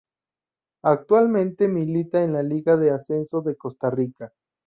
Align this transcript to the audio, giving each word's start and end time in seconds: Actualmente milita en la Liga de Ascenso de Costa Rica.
Actualmente 0.81 1.67
milita 1.67 2.23
en 2.23 2.33
la 2.33 2.41
Liga 2.41 2.75
de 2.75 2.89
Ascenso 2.89 3.43
de 3.43 3.55
Costa 3.55 3.91
Rica. 3.91 4.33